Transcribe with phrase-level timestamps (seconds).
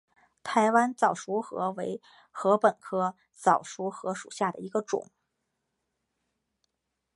[0.41, 2.01] 台湾早熟禾为
[2.33, 5.11] 禾本科早熟禾属下的一个种。